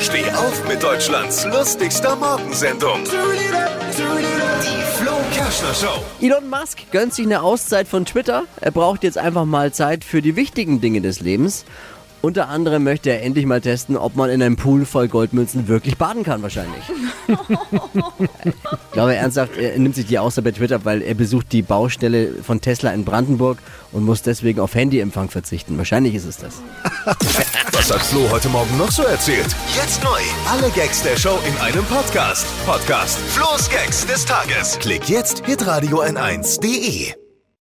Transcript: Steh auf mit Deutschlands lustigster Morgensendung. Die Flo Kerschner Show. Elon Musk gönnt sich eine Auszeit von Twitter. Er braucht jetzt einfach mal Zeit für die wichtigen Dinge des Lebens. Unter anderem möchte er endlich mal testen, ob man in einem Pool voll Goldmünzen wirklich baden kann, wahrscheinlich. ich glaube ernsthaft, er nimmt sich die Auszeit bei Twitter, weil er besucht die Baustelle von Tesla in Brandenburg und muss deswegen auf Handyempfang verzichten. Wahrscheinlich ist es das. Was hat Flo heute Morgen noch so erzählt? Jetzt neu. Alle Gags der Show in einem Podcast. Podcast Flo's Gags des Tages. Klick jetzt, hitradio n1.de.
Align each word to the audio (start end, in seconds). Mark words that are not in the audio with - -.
Steh 0.00 0.28
auf 0.32 0.68
mit 0.68 0.82
Deutschlands 0.82 1.44
lustigster 1.44 2.16
Morgensendung. 2.16 3.04
Die 3.04 4.82
Flo 4.96 5.12
Kerschner 5.32 5.74
Show. 5.74 6.02
Elon 6.20 6.50
Musk 6.50 6.90
gönnt 6.90 7.14
sich 7.14 7.24
eine 7.24 7.42
Auszeit 7.42 7.86
von 7.86 8.04
Twitter. 8.04 8.44
Er 8.60 8.70
braucht 8.70 9.04
jetzt 9.04 9.18
einfach 9.18 9.44
mal 9.44 9.72
Zeit 9.72 10.04
für 10.04 10.20
die 10.20 10.36
wichtigen 10.36 10.80
Dinge 10.80 11.00
des 11.00 11.20
Lebens. 11.20 11.64
Unter 12.24 12.48
anderem 12.48 12.84
möchte 12.84 13.10
er 13.10 13.22
endlich 13.22 13.44
mal 13.44 13.60
testen, 13.60 13.98
ob 13.98 14.16
man 14.16 14.30
in 14.30 14.42
einem 14.42 14.56
Pool 14.56 14.86
voll 14.86 15.08
Goldmünzen 15.08 15.68
wirklich 15.68 15.98
baden 15.98 16.22
kann, 16.22 16.42
wahrscheinlich. 16.42 16.82
ich 17.28 18.92
glaube 18.92 19.14
ernsthaft, 19.14 19.58
er 19.58 19.78
nimmt 19.78 19.94
sich 19.94 20.06
die 20.06 20.18
Auszeit 20.18 20.44
bei 20.44 20.52
Twitter, 20.52 20.86
weil 20.86 21.02
er 21.02 21.12
besucht 21.12 21.52
die 21.52 21.60
Baustelle 21.60 22.30
von 22.42 22.62
Tesla 22.62 22.92
in 22.92 23.04
Brandenburg 23.04 23.58
und 23.92 24.06
muss 24.06 24.22
deswegen 24.22 24.60
auf 24.60 24.74
Handyempfang 24.74 25.28
verzichten. 25.28 25.76
Wahrscheinlich 25.76 26.14
ist 26.14 26.24
es 26.24 26.38
das. 26.38 26.62
Was 27.72 27.92
hat 27.92 28.00
Flo 28.00 28.26
heute 28.30 28.48
Morgen 28.48 28.74
noch 28.78 28.90
so 28.90 29.02
erzählt? 29.02 29.54
Jetzt 29.76 30.02
neu. 30.02 30.20
Alle 30.50 30.70
Gags 30.70 31.02
der 31.02 31.18
Show 31.18 31.38
in 31.46 31.54
einem 31.60 31.84
Podcast. 31.84 32.46
Podcast 32.64 33.18
Flo's 33.18 33.68
Gags 33.68 34.06
des 34.06 34.24
Tages. 34.24 34.78
Klick 34.78 35.10
jetzt, 35.10 35.44
hitradio 35.44 36.00
n1.de. 36.00 37.23